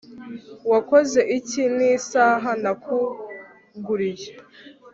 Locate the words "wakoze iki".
0.71-1.63